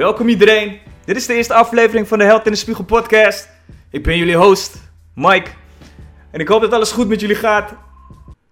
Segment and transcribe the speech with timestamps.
[0.00, 0.80] Welkom iedereen.
[1.04, 3.48] Dit is de eerste aflevering van de Held en de Spiegel podcast.
[3.90, 4.76] Ik ben jullie host,
[5.14, 5.50] Mike.
[6.30, 7.74] En ik hoop dat alles goed met jullie gaat.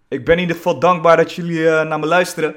[0.09, 2.55] Ik ben in ieder geval dankbaar dat jullie eh, naar me luisteren.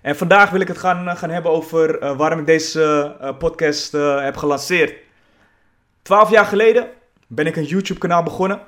[0.00, 3.92] En vandaag wil ik het gaan, eh, gaan hebben over eh, waarom ik deze podcast
[3.92, 4.94] heb gelanceerd.
[6.02, 6.88] Twaalf jaar geleden
[7.26, 8.60] ben ik een YouTube kanaal begonnen.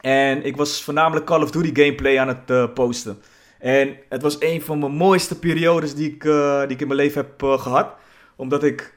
[0.00, 3.22] En ik was voornamelijk Call of Duty gameplay aan het posten.
[3.64, 6.98] En het was een van mijn mooiste periodes die ik, eh, die ik in mijn
[6.98, 7.94] leven heb eh, gehad.
[8.36, 8.94] Omdat ik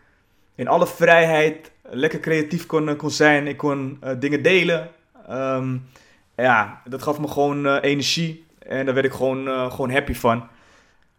[0.55, 3.47] in alle vrijheid lekker creatief kon, kon zijn.
[3.47, 4.89] Ik kon eh, dingen delen.
[5.27, 5.77] Ehm,
[6.35, 8.45] ja, dat gaf me gewoon eh, energie.
[8.59, 10.47] En daar werd ik gewoon, eh, gewoon happy van.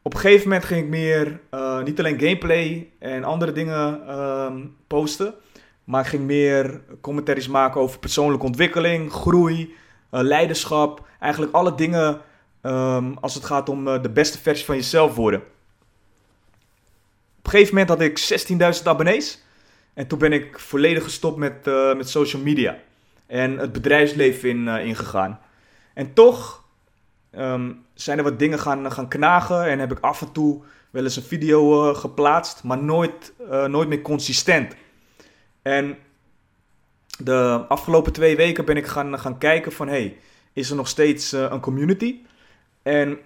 [0.02, 4.66] Op een gegeven moment ging ik meer, eh, niet alleen gameplay en andere dingen ehm,
[4.86, 5.34] posten.
[5.84, 9.74] Maar ik ging meer commentaries maken over persoonlijke ontwikkeling, groei,
[10.10, 11.06] eh, leiderschap.
[11.20, 12.20] Eigenlijk alle dingen
[12.60, 15.40] ehm, als het gaat om eh, de beste versie van jezelf worden.
[17.38, 18.18] Op een gegeven moment had ik
[18.78, 19.42] 16.000 abonnees.
[19.94, 22.78] En toen ben ik volledig gestopt met, eh, met social media.
[23.26, 25.40] En het bedrijfsleven in, eh, ingegaan.
[25.94, 26.66] En toch
[27.30, 29.64] ehm, zijn er wat dingen gaan, gaan knagen.
[29.64, 32.64] En heb ik af en toe wel eens een video geplaatst.
[32.64, 33.32] Maar nooit,
[33.66, 34.74] nooit meer consistent.
[35.62, 35.98] En
[37.18, 39.88] de afgelopen twee weken ben ik gaan, gaan kijken van...
[39.88, 40.16] Hey,
[40.52, 42.20] is er nog steeds een community?
[42.88, 43.18] En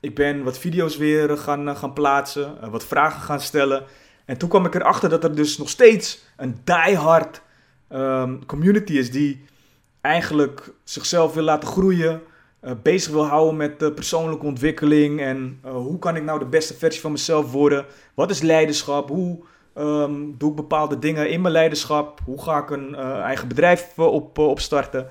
[0.00, 2.60] ik ben wat video's weer gaan, gaan plaatsen.
[2.62, 3.84] eh, wat vragen gaan stellen.
[4.24, 7.42] En toen kwam ik erachter dat er dus nog steeds een diehard
[7.88, 9.10] ehm, community is...
[9.10, 9.44] die
[10.00, 12.22] eigenlijk zichzelf wil laten groeien...
[12.60, 15.20] eh, bezig wil houden met eh, persoonlijke ontwikkeling...
[15.20, 17.86] en eh, hoe kan ik nou de beste versie van mezelf worden?
[18.14, 19.08] Wat is leiderschap?
[19.08, 19.38] Hoe
[19.74, 22.20] ehm, doe ik bepaalde dingen in mijn leiderschap?
[22.24, 25.06] Hoe ga ik een eh, eigen bedrijf eh, op, eh, opstarten?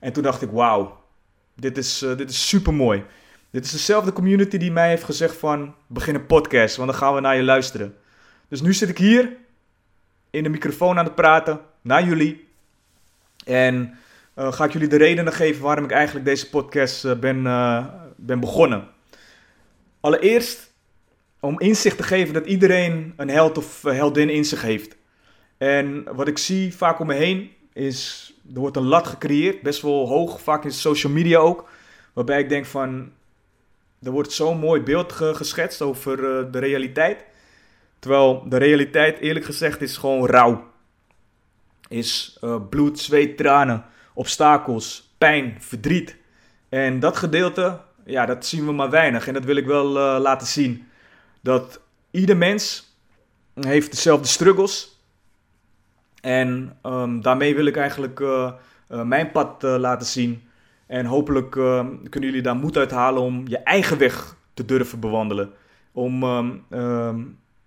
[0.00, 0.98] En toen dacht ik, wauw,
[1.56, 3.04] dit is, eh, dit is super mooi.
[3.50, 7.14] Dit is dezelfde community die mij heeft gezegd van, begin een podcast, want dan gaan
[7.14, 7.96] we naar je luisteren.
[8.48, 9.36] Dus nu zit ik hier,
[10.30, 12.48] in de microfoon aan het praten, naar jullie.
[13.44, 13.98] En
[14.34, 17.86] eh, ga ik jullie de redenen geven waarom ik eigenlijk deze podcast eh, ben, eh,
[18.16, 18.88] ben begonnen.
[20.00, 20.72] Allereerst
[21.40, 24.96] om inzicht te geven dat iedereen een held of heldin in zich heeft.
[25.58, 29.82] En wat ik zie vaak om me heen is, er wordt een lat gecreëerd, best
[29.82, 31.68] wel hoog, vaak in social media ook.
[32.12, 33.12] Waarbij ik denk van,
[34.02, 37.24] er wordt zo'n mooi beeld ge- geschetst over eh, de realiteit.
[37.98, 40.70] Terwijl de realiteit eerlijk gezegd is gewoon rauw.
[41.88, 43.84] Is eh, bloed, zweet, tranen,
[44.14, 46.16] obstakels, pijn, verdriet.
[46.68, 49.26] En dat gedeelte, ja, dat zien we maar weinig.
[49.26, 50.88] En dat wil ik wel eh, laten zien.
[51.40, 51.80] Dat
[52.10, 52.94] ieder mens
[53.54, 54.98] heeft dezelfde struggles.
[56.20, 58.22] En ehm, daarmee wil ik eigenlijk
[58.88, 60.49] mijn pad laten zien.
[60.90, 65.00] En hopelijk eh, kunnen jullie daar moed uit halen om je eigen weg te durven
[65.00, 65.52] bewandelen.
[65.92, 67.20] Om ehm, ehm,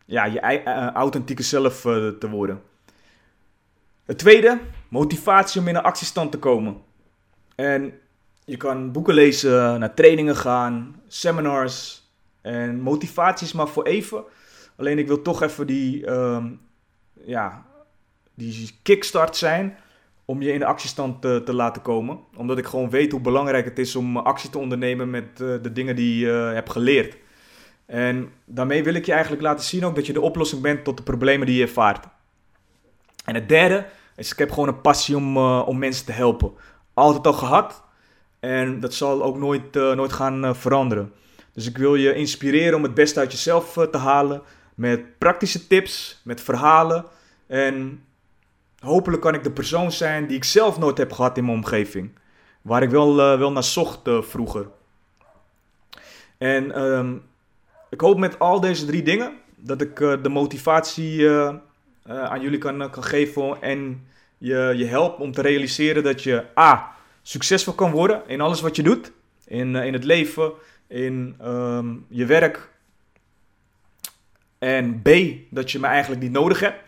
[0.05, 2.61] ja, je ei- eh, authentieke zelf eh, te worden.
[4.05, 6.77] Het tweede, motivatie om in een actiestand te komen.
[7.55, 7.93] En
[8.45, 12.07] je kan boeken lezen, naar trainingen gaan, seminars.
[12.41, 14.23] En motivatie is maar voor even.
[14.75, 16.47] Alleen ik wil toch even die, ehm,
[17.25, 17.65] ja,
[18.33, 19.77] die kickstart zijn
[20.25, 22.19] om je in de actiestand te, te laten komen.
[22.35, 25.71] Omdat ik gewoon weet hoe belangrijk het is om actie te ondernemen met eh, de
[25.73, 27.17] dingen die je eh, hebt geleerd.
[27.85, 30.97] En daarmee wil ik je eigenlijk laten zien ook dat je de oplossing bent tot
[30.97, 32.05] de problemen die je ervaart.
[33.25, 33.85] En het derde
[34.15, 36.51] is, ik heb gewoon een passie om, eh, om mensen te helpen.
[36.93, 37.83] Altijd al gehad.
[38.43, 41.13] En dat zal ook nooit, eh, nooit gaan eh, veranderen.
[41.53, 44.41] Dus ik wil je inspireren om het beste uit jezelf eh, te halen.
[44.75, 47.05] Met praktische tips, met verhalen.
[47.47, 48.03] En
[48.83, 52.11] hopelijk kan ik de persoon zijn die ik zelf nooit heb gehad in mijn omgeving.
[52.61, 54.67] Waar ik wel, eh, wel naar zocht eh, vroeger.
[56.37, 57.15] En ehm,
[57.89, 61.29] ik hoop met al deze drie dingen dat ik eh, de motivatie
[62.05, 64.07] aan jullie kan, kan geven en
[64.37, 66.95] je, je help om te realiseren dat je A.
[67.21, 69.11] succesvol kan worden in alles wat je doet.
[69.45, 70.51] In, in het leven,
[70.87, 72.69] in ehm, je werk.
[74.59, 75.09] En B.
[75.49, 76.82] dat je me eigenlijk niet nodig hebt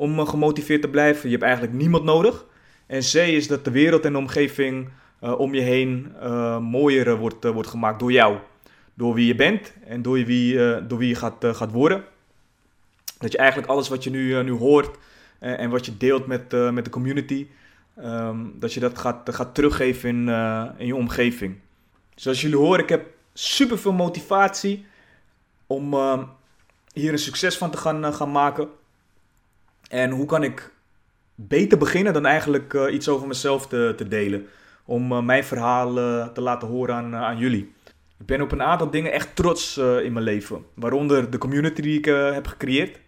[0.00, 1.24] om eh, gemotiveerd te blijven.
[1.24, 2.44] Je hebt eigenlijk niemand nodig.
[2.86, 4.88] En C is dat de wereld en de omgeving
[5.20, 8.38] eh, om je heen eh, mooier wordt, wordt gemaakt door jou.
[8.94, 10.56] Door wie je bent en door wie,
[10.86, 12.04] door wie je gaat, gaat worden.
[13.18, 14.96] Dat je eigenlijk alles wat je nu, nu hoort
[15.38, 17.46] en wat je deelt met, met de community,
[17.96, 20.28] ehm, dat je dat gaat, gaat teruggeven in,
[20.78, 21.58] in je omgeving.
[22.14, 24.86] Zoals jullie horen, ik heb super veel motivatie
[25.66, 26.24] om ehm,
[26.92, 28.68] hier een succes van te gaan, gaan maken.
[29.90, 30.72] En hoe kan ik
[31.34, 34.46] beter beginnen dan eigenlijk uh, iets over mezelf te, te delen.
[34.84, 35.94] Om uh, mijn verhaal
[36.32, 37.72] te laten horen aan, aan jullie.
[38.18, 40.64] Ik ben op een aantal dingen echt trots in mijn leven.
[40.74, 42.04] Waaronder de community die ik
[42.34, 42.98] heb gecreëerd.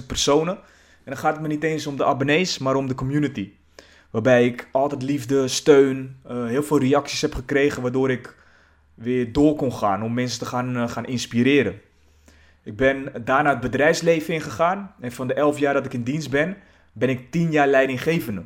[0.00, 0.54] 16.000 personen.
[0.54, 3.52] En dan gaat het me niet eens om de abonnees, maar om de community.
[4.10, 7.82] Waarbij ik altijd liefde, steun, heel veel reacties heb gekregen.
[7.82, 8.36] Waardoor ik
[8.94, 11.80] weer door kon gaan om mensen te gaan, gaan inspireren.
[12.68, 14.94] Ik ben daarna het bedrijfsleven ingegaan.
[15.00, 16.56] En van de 11 jaar dat ik in dienst ben,
[16.92, 18.44] ben ik 10 jaar leidinggevende.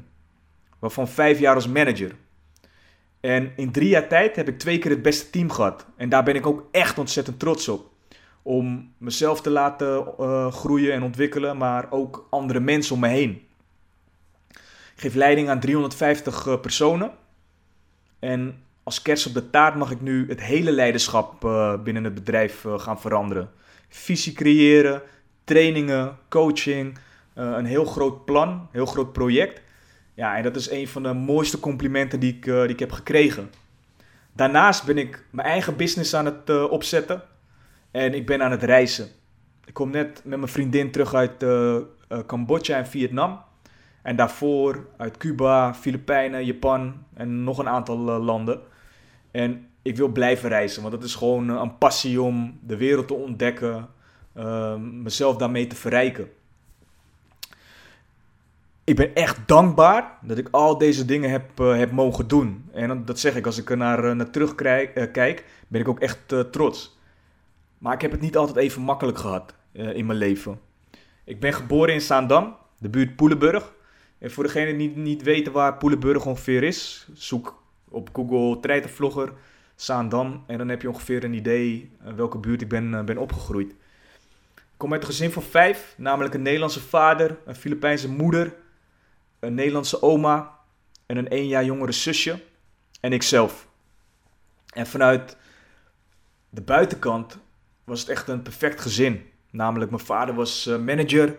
[0.79, 2.15] Waarvan 5 jaar als manager.
[3.21, 5.87] En in drie jaar tijd heb ik twee keer het beste team gehad.
[5.97, 7.91] En daar ben ik ook echt ontzettend trots op.
[8.43, 13.31] Om mezelf te laten uh, groeien en ontwikkelen, maar ook andere mensen om me heen.
[14.95, 17.11] Ik geef leiding aan 350 uh, personen.
[18.19, 22.15] En als kerst op de taart mag ik nu het hele leiderschap uh, binnen het
[22.15, 23.51] bedrijf gaan veranderen.
[23.95, 25.03] Visie creëren,
[25.45, 26.99] trainingen, coaching,
[27.39, 29.61] uh, een heel groot plan, een heel groot project.
[30.15, 32.93] Ja, en dat is een van de mooiste complimenten die ik, uh, die ik heb
[32.93, 33.51] gekregen.
[34.33, 37.23] Daarnaast ben ik mijn eigen business aan het uh, opzetten
[37.91, 39.09] en ik ben aan het reizen.
[39.65, 41.45] Ik kom net met mijn vriendin terug uit
[42.27, 43.41] Cambodja en Vietnam.
[44.03, 48.61] En daarvoor uit Cuba, Filipijnen, Japan en nog een aantal landen.
[49.33, 53.15] En ik wil blijven reizen, want dat is gewoon een passie om de wereld te
[53.15, 53.89] ontdekken,
[55.03, 56.29] mezelf daarmee te verrijken
[58.85, 62.65] ik ben echt dankbaar dat ik al deze dingen heb, uh, heb mogen doen.
[62.73, 66.01] En dat zeg ik, als ik er naar, uh, naar terug kijk, ben ik ook
[66.01, 66.19] echt
[66.51, 66.99] trots.
[67.79, 70.61] Maar ik heb het niet altijd even makkelijk gehad in mijn leven.
[71.25, 73.73] Ik ben geboren in Zaandam, de buurt Poelenburg.
[74.19, 77.62] En voor degenen die niet, niet weten waar Poelenburg ongeveer is, zoek
[77.93, 79.33] op Google treitenvlogger
[79.75, 80.45] Zaandam.
[80.47, 83.71] En dan heb je ongeveer een idee welke buurt ik ben, ben opgegroeid.
[84.55, 88.55] Ik kom uit een gezin van vijf, namelijk een Nederlandse vader, een Filipijnse moeder
[89.43, 90.59] een Nederlandse oma
[91.07, 92.43] en een één jaar jongere zusje
[93.01, 93.69] en ikzelf.
[94.75, 95.37] En vanuit
[96.51, 97.39] de buitenkant
[97.85, 99.31] was het echt een perfect gezin.
[99.51, 101.39] Namelijk, mijn vader was eh, manager,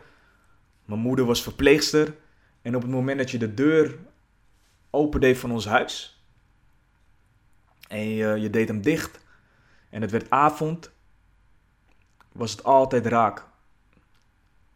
[0.85, 2.15] mijn moeder was verpleegster.
[2.61, 3.97] En op het moment dat je de deur
[4.89, 6.12] opende van ons huis
[7.93, 9.19] en je, je deed hem dicht
[9.89, 10.91] en het werd avond,
[12.31, 13.45] was het altijd raak.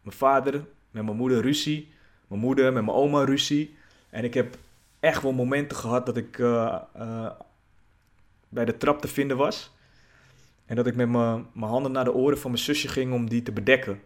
[0.02, 0.52] Mijn vader
[0.90, 1.96] met mijn moeder ruzie
[2.28, 3.76] mijn moeder, met mijn oma ruzie.
[4.10, 4.56] En ik heb
[5.00, 7.30] echt wel momenten gehad dat ik uh, uh,
[8.48, 9.76] bij de trap te vinden was.
[10.66, 13.42] En dat ik met mijn handen naar de oren van mijn zusje ging om die
[13.42, 14.00] te bedekken.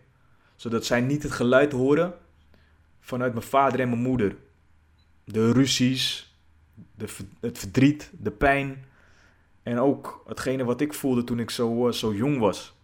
[0.56, 2.14] Zodat zij niet het geluid horen
[3.00, 4.36] vanuit mijn vader en mijn moeder.
[5.24, 6.34] De ruzies,
[6.94, 7.06] de,
[7.40, 8.84] het verdriet, de pijn.
[9.62, 12.76] En ook hetgene wat ik voelde toen ik zo, uh, zo jong was.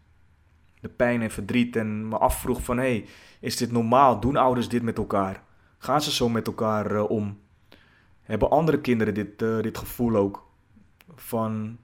[0.81, 2.77] De pijn en verdriet en me afvroeg van...
[2.77, 3.07] Hé, hey,
[3.41, 4.21] is dit normaal?
[4.21, 5.43] Doen ouders dit met elkaar?
[5.79, 7.41] Gaan ze zo met elkaar uh, om?
[8.23, 10.47] Hebben andere kinderen dit, uh, dit gevoel ook?
[11.15, 11.79] Van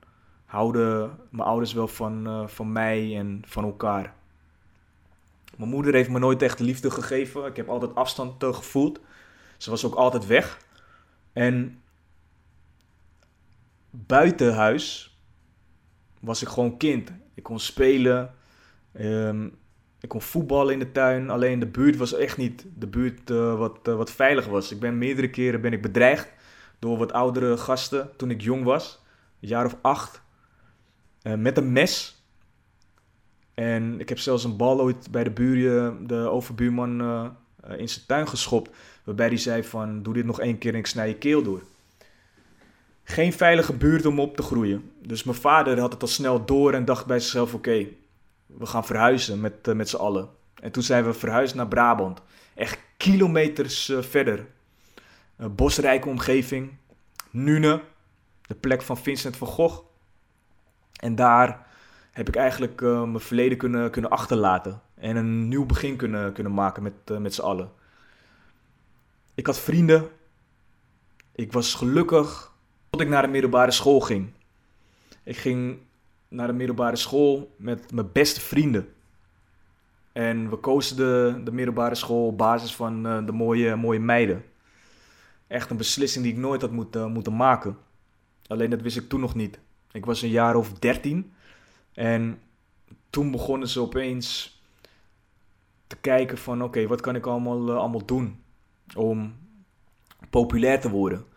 [0.44, 4.14] houden mijn ouders wel van, van mij en van elkaar?
[5.56, 7.46] Mijn moeder heeft me nooit echt liefde gegeven.
[7.46, 9.00] Ik heb altijd afstand gevoeld.
[9.56, 10.58] Ze was ook altijd weg.
[11.32, 11.82] En
[14.06, 15.18] buiten huis
[16.20, 17.12] was ik gewoon kind.
[17.34, 18.34] Ik kon spelen.
[19.00, 19.54] Um,
[20.00, 23.58] ik kon voetballen in de tuin, alleen de buurt was echt niet de buurt uh,
[23.58, 24.72] wat, uh, wat veilig was.
[24.72, 26.32] Ik ben meerdere keren ben ik bedreigd
[26.78, 29.02] door wat oudere gasten toen ik jong was,
[29.40, 30.22] een jaar of acht,
[31.22, 32.22] uh, met een mes.
[33.54, 36.90] En ik heb zelfs een bal ooit bij de buren, de overbuurman,
[37.76, 38.70] in zijn tuin geschopt.
[39.04, 41.62] Waarbij hij zei van, doe dit nog één keer en ik snij je keel door.
[43.04, 44.92] Geen veilige buurt om op te groeien.
[45.02, 47.86] Dus mijn vader had het al snel door en dacht bij zichzelf, oké,
[48.46, 50.28] we gaan verhuizen met, uh, met z'n allen.
[50.54, 52.22] En toen zijn we verhuisd naar Brabant.
[52.54, 54.46] Echt kilometers uh, verder.
[55.36, 56.76] Een bosrijke omgeving.
[57.30, 57.82] Nune,
[58.46, 59.82] de plek van Vincent van Gogh.
[61.00, 61.66] En daar
[62.10, 64.80] heb ik eigenlijk uh, mijn verleden kunnen, kunnen achterlaten.
[64.94, 67.70] En een nieuw begin kunnen, kunnen maken met, met z'n allen.
[69.34, 70.08] Ik had vrienden.
[71.32, 72.53] Ik was gelukkig
[72.94, 74.30] tot ik naar de middelbare school ging.
[75.22, 75.78] Ik ging
[76.28, 78.88] naar de middelbare school met mijn beste vrienden.
[80.12, 84.44] En we kozen de, de middelbare school op basis van uh, de mooie, mooie meiden.
[85.46, 87.78] Echt een beslissing die ik nooit had moeten, moeten maken.
[88.46, 89.58] Alleen dat wist ik toen nog niet.
[89.92, 91.32] Ik was een jaar of dertien.
[91.92, 92.38] En
[93.10, 94.60] toen begonnen ze opeens
[95.86, 98.42] te kijken van oké, wat kan ik allemaal, uh, allemaal doen
[98.96, 99.34] om
[100.30, 101.32] populair te worden.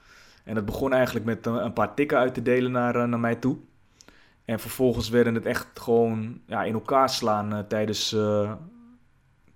[0.48, 3.58] En dat begon eigenlijk met een paar tikken uit te delen naar, naar mij toe.
[4.46, 8.16] En vervolgens werden het echt gewoon ja, in elkaar slaan tijdens,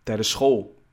[0.04, 0.84] tijdens school.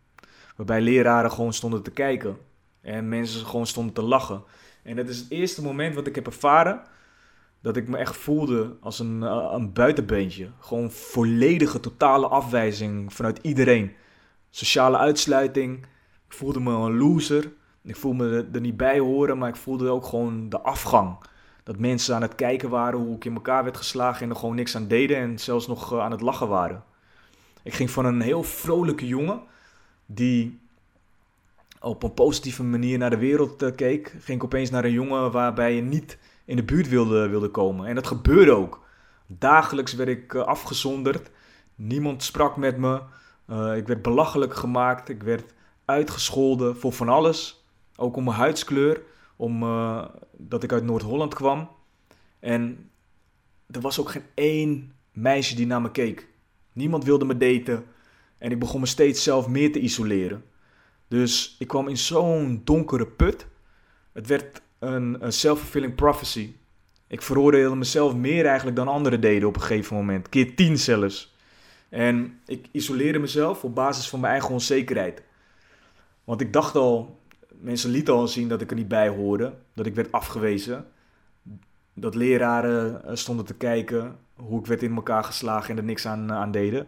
[0.56, 2.36] Waarbij leraren gewoon stonden te kijken.
[2.80, 4.42] En mensen gewoon stonden te lachen.
[4.82, 6.82] En dat is het eerste moment wat ik heb ervaren.
[7.60, 9.22] Dat ik me echt voelde als een,
[9.54, 10.50] een buitenbeentje.
[10.58, 13.92] Gewoon volledige, totale afwijzing vanuit iedereen.
[14.50, 15.78] Sociale uitsluiting.
[16.28, 17.52] Ik voelde me een loser.
[17.88, 21.16] Ik voelde me er, niet bij horen, maar ik voelde ook gewoon de afgang.
[21.62, 24.54] Dat mensen aan het kijken waren hoe ik in elkaar werd geslagen en er gewoon
[24.54, 26.84] niks aan deden en zelfs nog uh, aan het lachen waren.
[27.62, 29.40] Ik ging van een heel vrolijke jongen
[30.06, 30.60] die
[31.80, 35.30] op een positieve manier naar de wereld uh, keek, ging ik opeens naar een jongen
[35.30, 37.86] waarbij je niet in de buurt wilde, wilde komen.
[37.86, 38.86] En dat gebeurde ook.
[39.26, 41.30] Dagelijks werd ik uh, afgezonderd.
[41.74, 43.00] Niemand sprak met me.
[43.76, 45.08] Ik werd belachelijk gemaakt.
[45.08, 45.54] Ik werd
[45.84, 47.58] uitgescholden voor van alles.
[48.00, 49.02] Ook om mijn huidskleur.
[49.36, 51.68] Omdat ik uit Noord-Holland kwam.
[52.40, 52.90] En
[53.70, 56.28] er was ook geen één meisje die naar me keek.
[56.72, 57.84] Niemand wilde me daten.
[58.38, 60.44] En ik begon me steeds zelf meer te isoleren.
[61.08, 63.46] Dus ik kwam in zo'n donkere put.
[64.12, 66.54] Het werd een, een self-fulfilling prophecy.
[67.06, 70.28] Ik veroordeelde mezelf meer eigenlijk dan anderen deden op een gegeven moment.
[70.28, 71.36] Keer tien zelfs.
[71.88, 75.22] En ik isoleerde mezelf op basis van mijn eigen onzekerheid.
[76.24, 77.20] Want ik dacht al,
[77.60, 79.54] mensen lieten al zien dat ik er niet bij hoorde.
[79.74, 80.86] Dat ik werd afgewezen.
[81.94, 86.06] Dat leraren eh, stonden te kijken hoe ik werd in elkaar geslagen en er niks
[86.06, 86.86] aan, aan deden.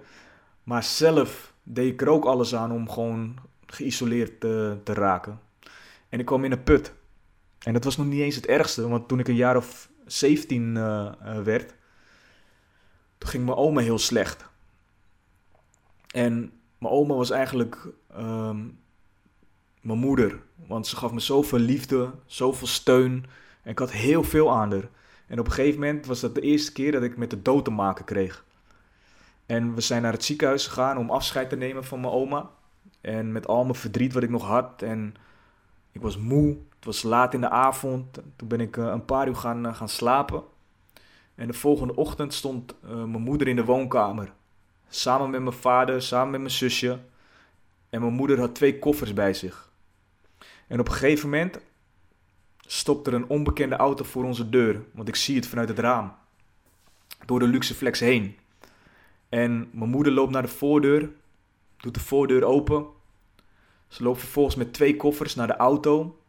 [0.63, 3.37] Maar zelf deed ik er ook alles aan om gewoon
[3.67, 5.41] geïsoleerd te, te raken.
[6.09, 6.93] En ik kwam in een put.
[7.59, 10.75] En dat was nog niet eens het ergste, want toen ik een jaar of 17
[10.77, 11.75] uh, uh, werd,
[13.19, 14.49] toen ging mijn oma heel slecht.
[16.07, 18.79] En mijn oma was eigenlijk um,
[19.81, 23.27] mijn moeder, want ze gaf me zoveel liefde, zoveel steun.
[23.63, 24.89] En ik had heel veel aan haar.
[25.27, 27.65] En op een gegeven moment was dat de eerste keer dat ik met de dood
[27.65, 28.45] te maken kreeg.
[29.47, 32.51] En we zijn naar het ziekenhuis gegaan om afscheid te nemen van mijn oma.
[33.01, 34.83] En met al mijn verdriet wat ik nog had.
[34.83, 35.15] En
[35.93, 36.49] ik was moe.
[36.77, 38.21] Het was laat in de avond.
[38.37, 40.43] Toen ben ik uh, een paar uur gaan, uh, gaan slapen.
[41.35, 44.33] En de volgende ochtend stond uh, mijn moeder in de woonkamer.
[44.89, 46.99] Samen met mijn vader, samen met mijn zusje.
[47.91, 49.70] En mijn moeder had twee koffers bij zich.
[50.71, 51.61] En op een gegeven moment
[52.61, 54.85] stopt er een onbekende auto voor onze deur.
[54.93, 56.15] Want ik zie het vanuit het raam.
[57.27, 58.37] Door de luxe flex heen.
[59.29, 61.11] En mijn moeder loopt naar de voordeur,
[61.77, 62.87] doet de voordeur open.
[63.89, 66.23] Ze loopt vervolgens met twee koffers naar de auto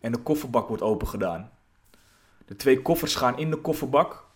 [0.00, 1.50] en de kofferbak wordt opengedaan.
[2.44, 4.26] De twee koffers gaan in de kofferbak.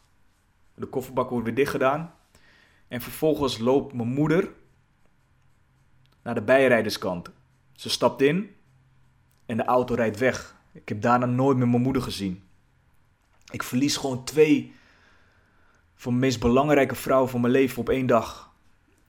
[0.75, 2.15] De kofferbak wordt weer dicht gedaan.
[2.89, 4.53] En vervolgens loopt mijn moeder
[6.23, 7.31] naar de bijrijderskant.
[7.73, 8.61] Ze stapt in
[9.53, 10.57] en de auto rijdt weg.
[10.73, 12.43] Ik heb daarna nooit meer mijn moeder gezien.
[13.51, 14.73] Ik verlies gewoon twee
[15.95, 18.53] van de meest belangrijke vrouw van mijn leven op één dag.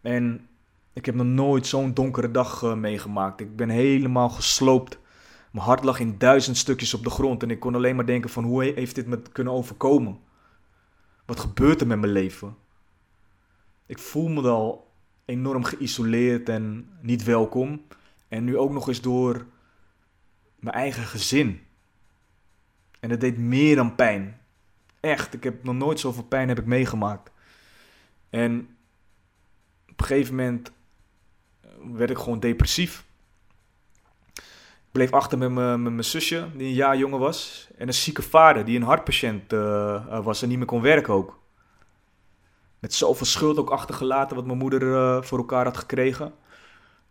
[0.02, 0.48] En
[0.94, 3.40] ik heb nog nooit zo'n donkere dag uh, meegemaakt.
[3.40, 5.00] Ik ben helemaal gesloopt.
[5.52, 8.30] Mijn hart lag in duizend stukjes op de grond en ik kon alleen maar denken
[8.30, 10.20] van hoe heeft dit me kunnen overkomen?
[11.26, 12.56] Wat gebeurt er met mijn leven?
[13.86, 14.92] Ik voel me al
[15.26, 17.82] enorm geïsoleerd en niet welkom.
[18.28, 19.46] En nu ook nog eens door
[20.64, 21.66] mijn eigen gezin.
[23.00, 24.40] En het deed meer dan pijn.
[25.00, 27.32] Echt, ik heb nog nooit zoveel pijn heb ik meegemaakt.
[28.30, 28.78] En
[29.90, 30.72] op een gegeven moment
[31.62, 33.06] eh, werd ik gewoon depressief.
[34.34, 37.68] Ik bleef achter met mijn zusje, die een jaar jonger was.
[37.78, 41.40] En een zieke vader, die een hartpatiënt uh, was en niet meer kon werken ook.
[42.80, 46.34] Met zoveel schuld ook achtergelaten wat mijn moeder voor elkaar had gekregen.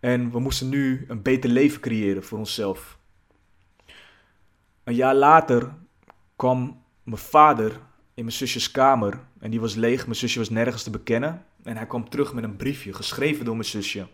[0.00, 2.98] En we moesten nu een beter leven creëren voor onszelf.
[4.84, 5.74] Een jaar later
[6.36, 7.70] kwam mijn vader
[8.14, 10.04] in mijn zusjes kamer en die was leeg.
[10.04, 11.44] Mijn zusje was nergens te bekennen.
[11.62, 14.06] En hij kwam terug met een briefje, geschreven door mijn zusje.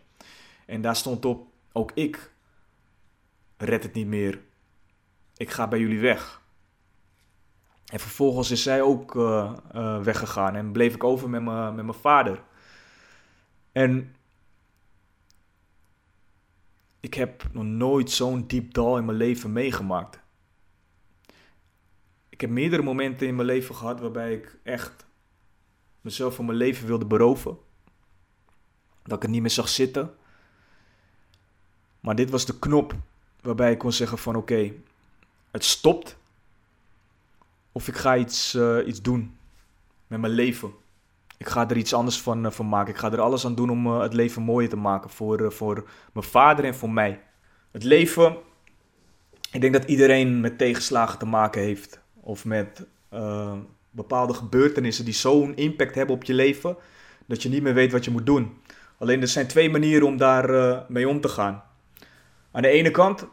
[0.66, 2.32] En daar stond op: Ook ik
[3.56, 4.40] red het niet meer.
[5.36, 6.40] Ik ga bij jullie weg.
[7.86, 11.84] En vervolgens is zij ook uh, uh, weggegaan en bleef ik over met, me, met
[11.84, 12.42] mijn vader.
[13.72, 14.14] En
[17.00, 20.20] ik heb nog nooit zo'n diep dal in mijn leven meegemaakt
[22.38, 25.06] ik heb meerdere momenten in mijn leven gehad waarbij ik echt
[26.00, 27.58] mezelf van mijn leven wilde beroven.
[29.02, 30.14] Dat ik het niet meer zag zitten.
[32.00, 32.94] Maar dit was de knop
[33.40, 34.72] waarbij ik kon zeggen van oké,
[35.50, 36.16] het stopt.
[37.72, 39.36] Of ik ga iets, uh, iets doen
[40.06, 40.72] met mijn leven.
[41.36, 42.92] ik ga er iets anders van, eh, van maken.
[42.92, 45.50] Ik ga er alles aan doen om eh, het leven mooier te maken voor, eh,
[45.50, 47.22] voor mijn vader en voor mij.
[47.70, 48.36] Het leven,
[49.52, 52.00] ik denk dat iedereen met tegenslagen te maken heeft.
[52.28, 53.58] Of met eh,
[53.90, 56.76] bepaalde gebeurtenissen die zo'n impact hebben op je leven,
[57.26, 58.52] dat je niet meer weet wat je moet doen.
[58.98, 61.62] Alleen er zijn twee manieren om daar eh, mee om te gaan.
[62.50, 63.26] Aan de ene kant,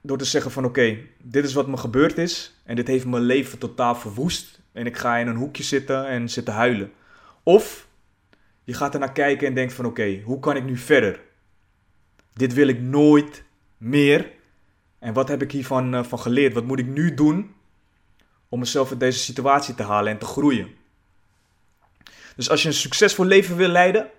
[0.00, 3.22] door te zeggen van oké, dit is wat me gebeurd is en dit heeft mijn
[3.22, 4.60] leven totaal verwoest.
[4.72, 6.92] En ik ga in een hoekje zitten en zitten huilen.
[7.42, 7.88] Of
[8.64, 11.20] je gaat er naar kijken en denkt van oké, hoe kan ik nu verder?
[12.32, 13.44] Dit wil ik nooit
[13.76, 14.30] meer.
[14.98, 16.52] En wat heb ik hiervan eh, van geleerd?
[16.52, 17.54] Wat moet ik nu doen
[18.48, 20.68] om mezelf uit deze situatie te halen en te groeien?
[22.36, 24.10] Dus als je een succesvol leven wil leiden,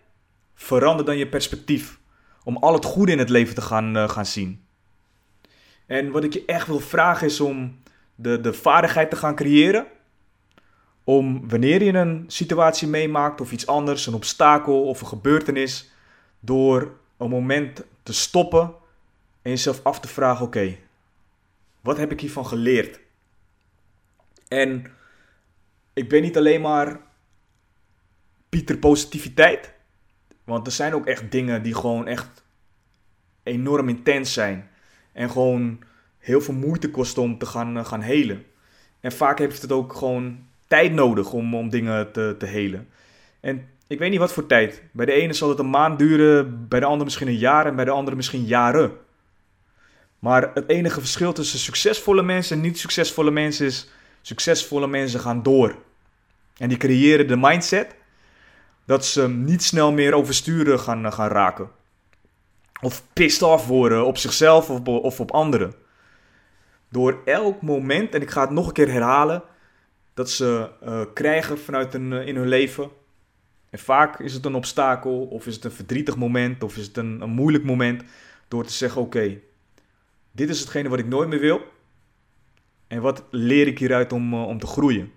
[0.55, 2.00] verander dan je perspectief.
[2.43, 4.65] Om al het goede in het leven te gaan, eh, gaan zien.
[5.86, 7.79] En wat ik je echt wil vragen is om
[8.15, 9.86] de, de vaardigheid te gaan creëren.
[11.03, 15.89] Om wanneer je een situatie meemaakt of iets anders, een obstakel of een gebeurtenis,
[16.39, 18.74] door een moment te stoppen
[19.41, 20.77] en jezelf af te vragen: oké,
[21.81, 23.00] wat heb ik hiervan geleerd?
[24.48, 24.86] En
[25.94, 27.00] ik ben niet alleen maar
[28.50, 29.74] Pieter Positiviteit,
[30.44, 32.44] want er zijn ook echt dingen die gewoon echt
[33.44, 34.70] enorm intens zijn.
[35.13, 35.80] En gewoon
[36.18, 38.46] heel veel moeite kosten om te gaan, eh, gaan helen.
[39.00, 42.88] En vaak heeft het ook gewoon tijd nodig om, om dingen te, te helen.
[43.39, 44.84] En ik weet niet wat voor tijd.
[44.92, 47.75] Bij de ene zal het een maand duren, bij de andere misschien een jaar en
[47.75, 48.92] bij de andere misschien jaren.
[50.20, 53.89] Maar het enige verschil tussen succesvolle mensen en niet succesvolle mensen is:
[54.27, 55.75] succesvolle mensen gaan door.
[56.57, 57.96] En die creëren de mindset
[58.86, 61.69] dat ze niet snel meer oversturen gaan, gaan raken.
[62.81, 65.74] Of pissed off worden op zichzelf of, of op anderen.
[66.89, 69.43] Door elk moment, en ik ga het nog een keer herhalen,
[70.13, 72.89] dat ze uh, krijgen vanuit een, uh, in hun leven.
[73.69, 76.98] En vaak is het een obstakel, of is het een verdrietig moment, of is het
[76.98, 78.03] een, een moeilijk moment.
[78.48, 79.39] Door te zeggen: Oké,
[80.31, 81.75] dit is hetgene wat ik nooit meer wil.
[82.87, 85.11] En wat leer ik hieruit om, uh, om te groeien?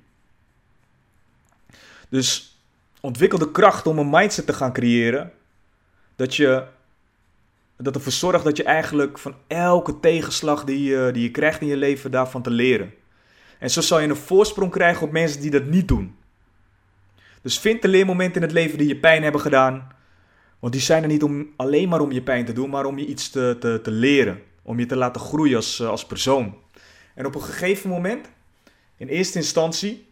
[2.08, 2.58] Dus
[3.00, 5.32] ontwikkel de kracht om een mindset te gaan creëren.
[6.16, 6.66] Dat je
[7.76, 11.66] dat ervoor zorgt dat je eigenlijk van elke tegenslag die je, die je krijgt in
[11.66, 12.92] je leven daarvan te leren.
[13.58, 16.16] En zo zal je een voorsprong krijgen op mensen die dat niet doen.
[17.42, 19.92] Dus vind de leermomenten in het leven die je pijn hebben gedaan.
[20.58, 22.98] Want die zijn er niet om, alleen maar om je pijn te doen, maar om
[22.98, 24.42] je iets te, te, te leren.
[24.62, 26.54] Om je te laten groeien als, als persoon.
[27.20, 28.28] En op een gegeven moment,
[28.96, 30.06] in eerste instantie,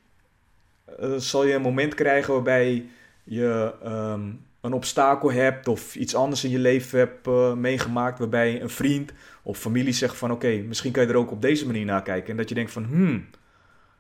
[1.01, 2.87] uh, zal je een moment krijgen waarbij
[3.25, 8.63] je um, een obstakel hebt of iets anders in je leven hebt uh, meegemaakt waarbij
[8.63, 11.85] een vriend of familie zegt van oké, misschien kan je er ook op deze manier
[11.85, 12.31] naar kijken.
[12.31, 13.27] En dat je denkt van hmm,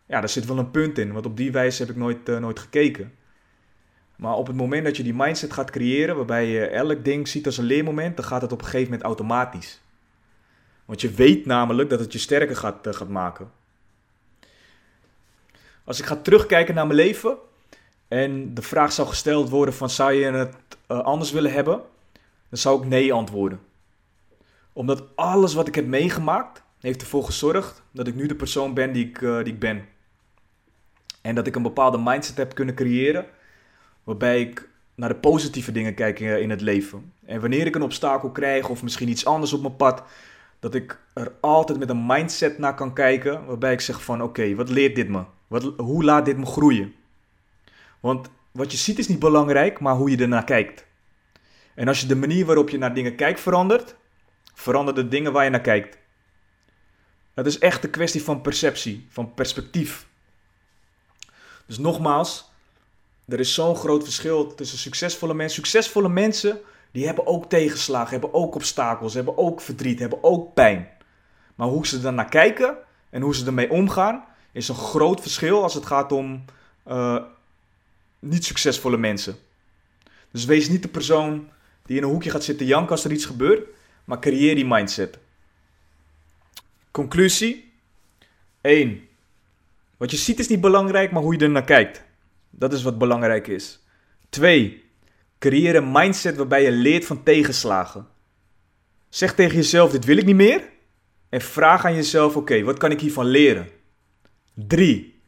[0.07, 2.39] ja, daar zit wel een punt in, want op die wijze heb ik nooit, uh,
[2.39, 3.13] nooit gekeken.
[4.17, 7.47] Maar op het moment dat je die mindset gaat creëren, waarbij je elk ding ziet
[7.47, 9.81] als een leermoment, dan gaat het op een gegeven moment automatisch.
[10.89, 13.51] Want je weet namelijk dat het je sterker gaat, uh, gaat maken.
[15.85, 17.37] Als ik ga terugkijken naar mijn leven,
[18.09, 20.55] en de vraag zou gesteld worden van zou je het
[20.89, 21.81] uh, anders willen hebben?
[22.49, 23.61] Dan zou ik nee antwoorden.
[24.73, 28.93] Omdat alles wat ik heb meegemaakt heeft ervoor gezorgd dat ik nu de persoon ben
[28.93, 29.89] die ik, uh, die ik ben.
[31.21, 33.27] En dat ik een bepaalde mindset heb kunnen creëren
[34.05, 37.13] waarbij ik naar de positieve dingen kijk in het leven.
[37.25, 40.03] En wanneer ik een obstakel krijg of misschien iets anders op mijn pad,
[40.61, 44.55] dat ik er altijd met een mindset naar kan kijken waarbij ik zeg van oké,
[44.55, 45.25] wat leert dit me?
[45.47, 46.95] Wat, hoe laat dit me groeien?
[48.01, 50.87] Want wat je ziet is niet belangrijk, maar hoe je ernaar kijkt.
[51.75, 53.97] En als je de manier waarop je naar dingen kijkt verandert,
[54.55, 55.99] veranderen de dingen waar je naar kijkt.
[57.35, 60.07] Het is echt een kwestie van perceptie, van perspectief.
[61.67, 62.51] Dus nogmaals,
[63.25, 65.65] er is zo'n groot verschil tussen succesvolle mensen.
[65.65, 66.61] Succesvolle mensen,
[66.91, 70.89] die hebben ook tegenslagen, hebben ook obstakels, hebben ook verdriet, hebben ook pijn.
[71.55, 72.77] Maar hoe ze er naar kijken
[73.11, 76.45] en hoe ze ermee omgaan, is een groot verschil als het gaat om
[76.89, 77.23] uh,
[78.19, 79.37] niet succesvolle mensen.
[80.31, 81.49] Dus wees niet de persoon
[81.83, 83.69] die in een hoekje gaat zitten janken als er iets gebeurt,
[84.05, 85.19] maar creëer die mindset.
[86.91, 87.73] Conclusie
[88.61, 89.09] 1.
[89.97, 92.03] Wat je ziet is niet belangrijk, maar hoe je er naar kijkt.
[92.51, 93.81] Dat is wat belangrijk is.
[94.29, 94.85] 2.
[95.39, 98.07] Creëer een mindset waarbij je leert van tegenslagen.
[99.09, 100.63] Zeg tegen jezelf: dit wil ik niet meer.
[101.29, 103.69] En vraag aan jezelf: oké, wat kan ik hiervan leren?
[104.55, 105.21] 3.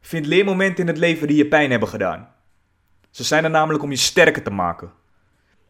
[0.00, 2.28] Vind leermomenten in het leven die je pijn hebben gedaan.
[3.10, 4.92] Ze zijn er namelijk om je sterker te maken.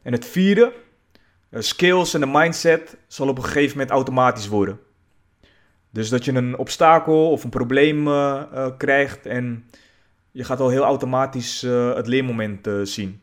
[0.03, 0.73] En het vierde,
[1.51, 4.81] skills en de mindset zal op een gegeven moment automatisch worden.
[5.91, 9.65] Dus dat je een obstakel of een probleem uh, uh, krijgt en
[10.35, 13.21] je gaat al heel automatisch eh, het leermoment eh, zien.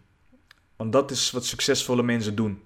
[0.81, 2.61] Want dat is wat succesvolle mensen doen.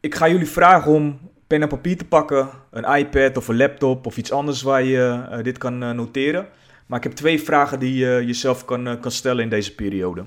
[0.00, 4.06] Ik ga jullie vragen om pen en papier te pakken, een iPad of een laptop
[4.06, 6.48] of iets anders waar je eh, dit kan noteren.
[6.86, 10.26] Maar ik heb twee vragen die je jezelf kan, kan stellen in deze periode.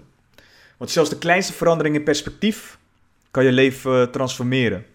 [0.78, 2.80] Want zelfs de kleinste verandering in perspectief
[3.32, 4.86] kan je leven transformeren.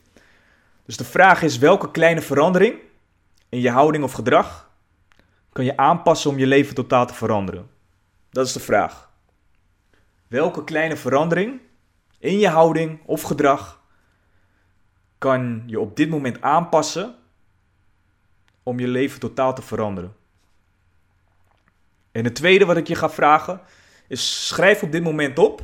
[0.87, 2.75] Dus de vraag is: welke kleine verandering
[3.49, 4.71] in je houding of gedrag
[5.53, 7.69] kan je aanpassen om je leven totaal te veranderen?
[8.31, 9.11] Dat is de vraag.
[10.33, 11.61] Welke kleine verandering
[12.19, 13.83] in je houding of gedrag
[15.19, 17.15] kan je op dit moment aanpassen
[18.63, 20.17] om je leven totaal te veranderen?
[22.13, 23.61] En het tweede wat ik je ga vragen
[24.09, 25.63] is: schrijf op dit moment op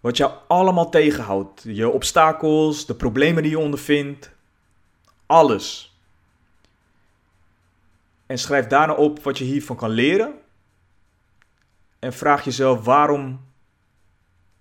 [0.00, 1.62] wat jou allemaal tegenhoudt.
[1.62, 4.30] Je obstakels, de problemen die je ondervindt,
[5.26, 5.96] alles.
[8.26, 10.39] En schrijf daarna op wat je hiervan kan leren.
[12.00, 13.40] En vraag jezelf waarom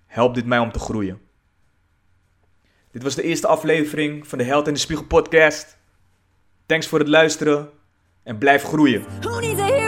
[0.06, 1.22] helpt dit mij om te groeien.
[2.92, 5.78] Dit was de eerste aflevering van de Held in de Spiegel podcast.
[6.66, 7.70] Thanks voor het luisteren
[8.24, 9.06] en blijf groeien.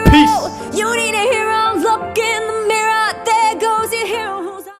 [0.04, 0.78] Peace!